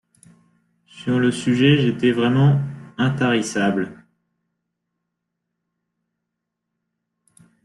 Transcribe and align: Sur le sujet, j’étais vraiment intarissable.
Sur 0.87 1.19
le 1.19 1.29
sujet, 1.31 1.77
j’étais 1.77 2.11
vraiment 2.11 2.59
intarissable. 2.97 4.03